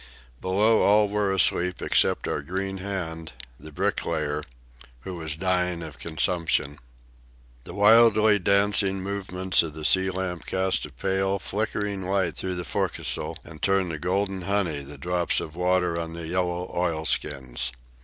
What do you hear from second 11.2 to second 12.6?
flickering light through